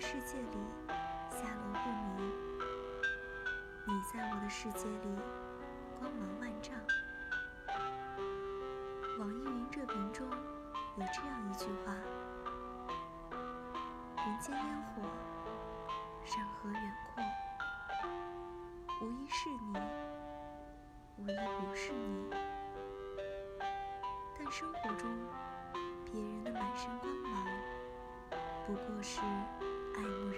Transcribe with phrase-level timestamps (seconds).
[0.00, 0.58] 世界里
[1.28, 1.90] 下落不
[2.22, 2.32] 明，
[3.84, 5.18] 你在我的世界里
[5.98, 6.72] 光芒万丈。
[9.18, 10.24] 网易云热评中
[10.96, 11.92] 有这样一句话
[14.24, 15.02] ：“人间烟火，
[16.24, 17.24] 山河远阔，
[19.02, 19.80] 无一是你，
[21.16, 22.30] 无一不是你。
[24.38, 25.10] 但生活中
[26.04, 27.44] 别人的满身光芒，
[28.64, 29.20] 不过是……”
[29.98, 30.37] 爱慕人眼底的